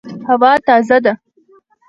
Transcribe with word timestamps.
هوا 0.29 0.51
تازه 0.67 0.97
ده 1.03 1.13